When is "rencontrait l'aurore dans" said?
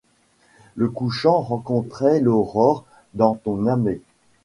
1.41-3.35